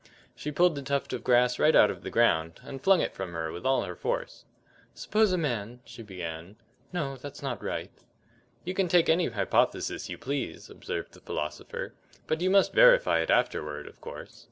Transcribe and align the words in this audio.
She 0.35 0.51
pulled 0.51 0.73
the 0.73 0.81
tuft 0.81 1.13
of 1.13 1.23
grass 1.23 1.59
right 1.59 1.75
out 1.75 1.91
of 1.91 2.01
the 2.01 2.09
ground, 2.09 2.59
and 2.63 2.83
flung 2.83 3.01
it 3.01 3.13
from 3.13 3.33
her 3.33 3.51
with 3.51 3.67
all 3.67 3.83
her 3.83 3.95
force. 3.95 4.45
"Suppose 4.95 5.31
a 5.31 5.37
man" 5.37 5.79
she 5.85 6.01
began. 6.01 6.55
"No, 6.91 7.17
that's 7.17 7.43
not 7.43 7.63
right." 7.63 7.91
"You 8.65 8.73
can 8.73 8.87
take 8.87 9.09
any 9.09 9.27
hypothesis 9.27 10.09
you 10.09 10.17
please," 10.17 10.71
observed 10.71 11.13
the 11.13 11.19
philosopher, 11.21 11.93
"but 12.25 12.41
you 12.41 12.49
must 12.49 12.73
verify 12.73 13.19
it 13.19 13.29
afterward, 13.29 13.85
of 13.85 14.01
course." 14.01 14.39